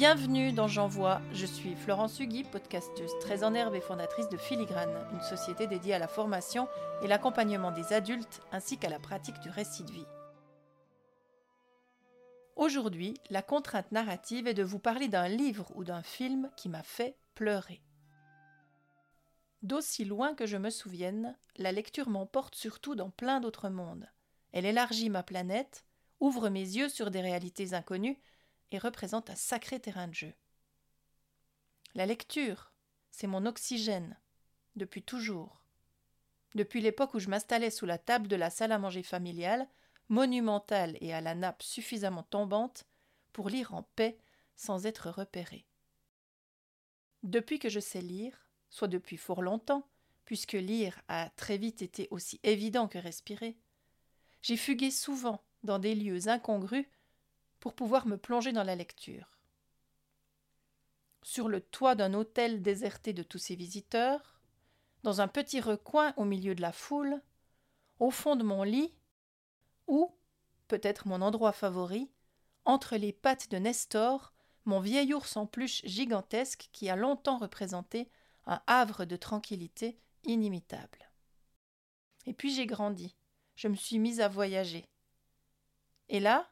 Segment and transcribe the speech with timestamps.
[0.00, 5.06] Bienvenue dans J'envoie, je suis Florence Hugui, podcasteuse très en herbe et fondatrice de Filigrane,
[5.12, 6.68] une société dédiée à la formation
[7.02, 10.06] et l'accompagnement des adultes ainsi qu'à la pratique du récit de vie.
[12.56, 16.82] Aujourd'hui, la contrainte narrative est de vous parler d'un livre ou d'un film qui m'a
[16.82, 17.82] fait pleurer.
[19.60, 24.08] D'aussi loin que je me souvienne, la lecture m'emporte surtout dans plein d'autres mondes.
[24.52, 25.84] Elle élargit ma planète,
[26.20, 28.18] ouvre mes yeux sur des réalités inconnues
[28.70, 30.34] et représente un sacré terrain de jeu.
[31.94, 32.72] La lecture,
[33.10, 34.16] c'est mon oxygène,
[34.76, 35.62] depuis toujours.
[36.54, 39.68] Depuis l'époque où je m'installais sous la table de la salle à manger familiale,
[40.08, 42.84] monumentale et à la nappe suffisamment tombante,
[43.32, 44.18] pour lire en paix
[44.56, 45.66] sans être repéré.
[47.22, 49.88] Depuis que je sais lire, soit depuis fort longtemps,
[50.24, 53.56] puisque lire a très vite été aussi évident que respirer,
[54.42, 56.86] j'ai fugué souvent dans des lieux incongrus
[57.60, 59.38] pour pouvoir me plonger dans la lecture.
[61.22, 64.40] Sur le toit d'un hôtel déserté de tous ses visiteurs,
[65.02, 67.22] dans un petit recoin au milieu de la foule,
[67.98, 68.94] au fond de mon lit,
[69.86, 70.14] ou,
[70.68, 72.10] peut-être mon endroit favori,
[72.64, 74.32] entre les pattes de Nestor,
[74.64, 78.10] mon vieil ours en peluche gigantesque qui a longtemps représenté
[78.46, 81.10] un havre de tranquillité inimitable.
[82.26, 83.16] Et puis j'ai grandi,
[83.56, 84.86] je me suis mise à voyager.
[86.08, 86.50] Et là,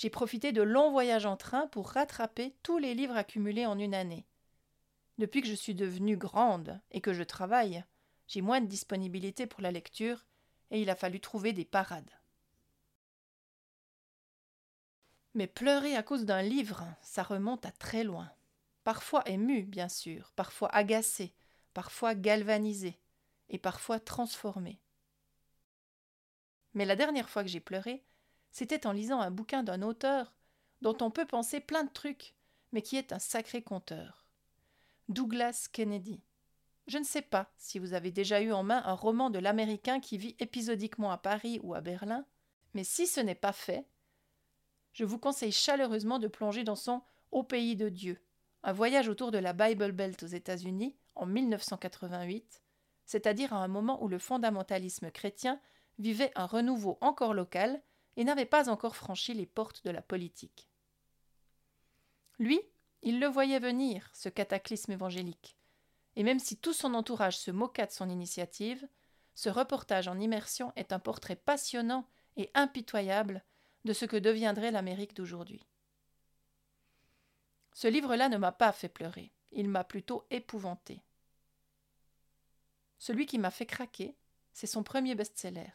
[0.00, 3.94] j'ai profité de longs voyages en train pour rattraper tous les livres accumulés en une
[3.94, 4.26] année.
[5.18, 7.84] Depuis que je suis devenue grande et que je travaille,
[8.26, 10.24] j'ai moins de disponibilité pour la lecture
[10.70, 12.10] et il a fallu trouver des parades.
[15.34, 18.32] Mais pleurer à cause d'un livre, ça remonte à très loin.
[18.84, 21.34] Parfois ému, bien sûr, parfois agacé,
[21.74, 22.98] parfois galvanisé,
[23.50, 24.80] et parfois transformé.
[26.72, 28.02] Mais la dernière fois que j'ai pleuré,
[28.50, 30.34] c'était en lisant un bouquin d'un auteur
[30.82, 32.34] dont on peut penser plein de trucs,
[32.72, 34.26] mais qui est un sacré conteur.
[35.08, 36.22] Douglas Kennedy.
[36.86, 40.00] Je ne sais pas si vous avez déjà eu en main un roman de l'Américain
[40.00, 42.24] qui vit épisodiquement à Paris ou à Berlin,
[42.74, 43.86] mais si ce n'est pas fait,
[44.92, 48.18] je vous conseille chaleureusement de plonger dans son Au pays de Dieu,
[48.64, 52.62] un voyage autour de la Bible Belt aux États-Unis en 1988,
[53.04, 55.60] c'est-à-dire à un moment où le fondamentalisme chrétien
[55.98, 57.82] vivait un renouveau encore local
[58.16, 60.68] et n'avait pas encore franchi les portes de la politique.
[62.38, 62.60] Lui,
[63.02, 65.56] il le voyait venir, ce cataclysme évangélique,
[66.16, 68.86] et même si tout son entourage se moqua de son initiative,
[69.34, 72.06] ce reportage en immersion est un portrait passionnant
[72.36, 73.44] et impitoyable
[73.84, 75.66] de ce que deviendrait l'Amérique d'aujourd'hui.
[77.72, 81.02] Ce livre-là ne m'a pas fait pleurer, il m'a plutôt épouvanté.
[82.98, 84.16] Celui qui m'a fait craquer,
[84.52, 85.72] c'est son premier best-seller.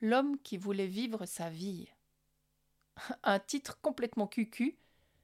[0.00, 1.88] L'homme qui voulait vivre sa vie.
[3.22, 4.78] Un titre complètement cucu,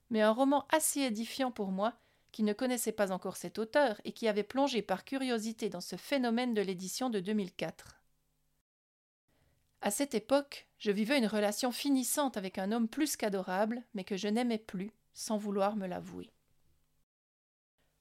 [0.09, 1.93] mais un roman assez édifiant pour moi,
[2.31, 5.95] qui ne connaissait pas encore cet auteur et qui avait plongé par curiosité dans ce
[5.95, 7.97] phénomène de l'édition de 2004.
[9.81, 14.17] À cette époque, je vivais une relation finissante avec un homme plus qu'adorable, mais que
[14.17, 16.31] je n'aimais plus, sans vouloir me l'avouer.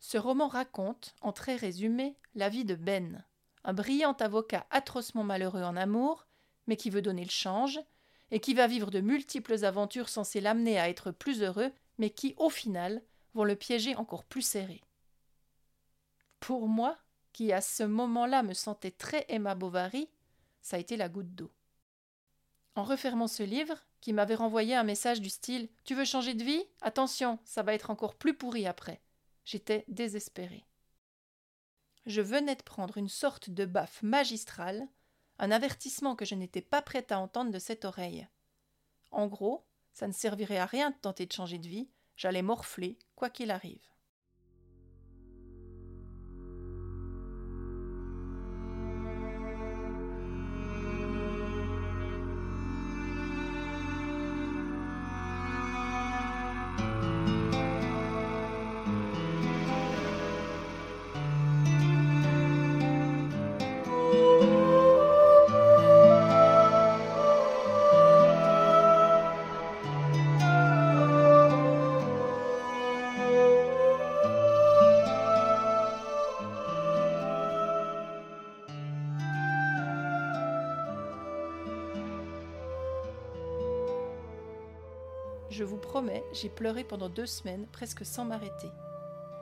[0.00, 3.24] Ce roman raconte, en très résumé, la vie de Ben,
[3.64, 6.26] un brillant avocat atrocement malheureux en amour
[6.66, 7.80] mais qui veut donner le change,
[8.30, 12.34] et qui va vivre de multiples aventures censées l'amener à être plus heureux, mais qui,
[12.38, 13.02] au final,
[13.34, 14.82] vont le piéger encore plus serré.
[16.40, 16.98] Pour moi,
[17.32, 20.08] qui à ce moment-là me sentais très Emma Bovary,
[20.62, 21.52] ça a été la goutte d'eau.
[22.74, 26.44] En refermant ce livre, qui m'avait renvoyé un message du style Tu veux changer de
[26.44, 26.62] vie?
[26.80, 29.00] Attention, ça va être encore plus pourri après.
[29.44, 30.64] J'étais désespérée.
[32.04, 34.86] Je venais de prendre une sorte de baffe magistrale
[35.38, 38.26] un avertissement que je n'étais pas prête à entendre de cette oreille.
[39.10, 42.98] En gros, ça ne servirait à rien de tenter de changer de vie, j'allais morfler,
[43.14, 43.80] quoi qu'il arrive.
[85.56, 88.68] Je vous promets, j'ai pleuré pendant deux semaines, presque sans m'arrêter.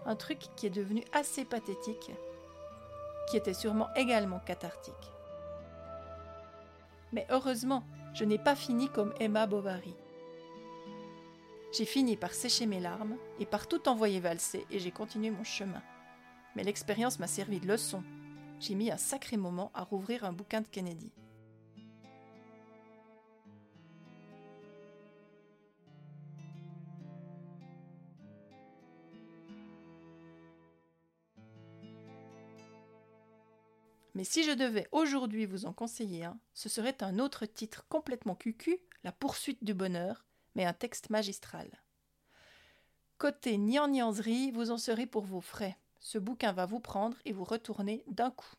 [0.06, 2.12] Un truc qui est devenu assez pathétique,
[3.28, 4.94] qui était sûrement également cathartique.
[7.12, 7.82] Mais heureusement,
[8.14, 9.96] je n'ai pas fini comme Emma Bovary.
[11.72, 15.42] J'ai fini par sécher mes larmes et par tout envoyer valser et j'ai continué mon
[15.42, 15.82] chemin.
[16.54, 18.04] Mais l'expérience m'a servi de leçon.
[18.60, 21.10] J'ai mis un sacré moment à rouvrir un bouquin de Kennedy.
[34.14, 38.36] Mais si je devais aujourd'hui vous en conseiller un, ce serait un autre titre complètement
[38.36, 40.24] cucu, La poursuite du bonheur,
[40.54, 41.68] mais un texte magistral.
[43.18, 45.76] Côté gnangnanserie, vous en serez pour vos frais.
[46.00, 48.54] Ce bouquin va vous prendre et vous retourner d'un coup.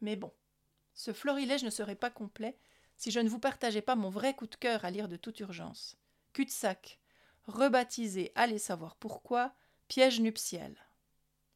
[0.00, 0.32] Mais bon,
[0.94, 2.58] ce florilège ne serait pas complet
[2.96, 5.40] si je ne vous partageais pas mon vrai coup de cœur à lire de toute
[5.40, 5.96] urgence.
[6.32, 7.00] Cul-de-sac,
[7.46, 9.54] rebaptisé Allez savoir pourquoi,
[9.88, 10.74] piège nuptial.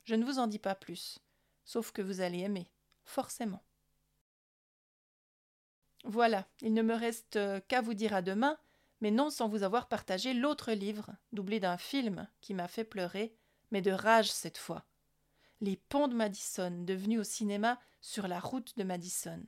[0.04, 1.18] Je ne vous en dis pas plus,
[1.66, 2.70] sauf que vous allez aimer,
[3.04, 3.62] forcément.
[6.04, 8.58] Voilà, il ne me reste euh, qu'à vous dire à demain,
[9.00, 13.36] mais non sans vous avoir partagé l'autre livre, doublé d'un film qui m'a fait pleurer,
[13.70, 14.86] mais de rage cette fois.
[15.60, 19.42] Les ponts de Madison, devenus au cinéma sur la route de Madison.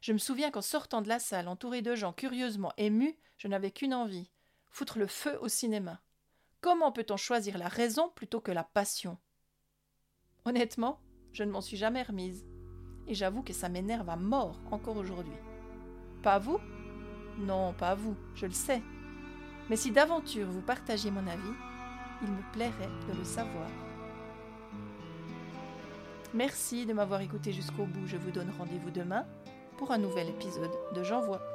[0.00, 3.70] Je me souviens qu'en sortant de la salle, entouré de gens curieusement émus, je n'avais
[3.70, 4.30] qu'une envie
[4.72, 6.00] foutre le feu au cinéma.
[6.60, 9.18] Comment peut-on choisir la raison plutôt que la passion?
[10.44, 11.00] Honnêtement,
[11.32, 12.44] je ne m'en suis jamais remise.
[13.08, 15.32] Et j'avoue que ça m'énerve à mort encore aujourd'hui.
[16.22, 16.58] Pas vous?
[17.38, 18.82] Non, pas vous, je le sais.
[19.68, 21.54] Mais si d'aventure vous partagez mon avis,
[22.22, 23.68] il me plairait de le savoir.
[26.34, 28.06] Merci de m'avoir écouté jusqu'au bout.
[28.06, 29.26] Je vous donne rendez-vous demain
[29.76, 31.51] pour un nouvel épisode de J'envoie.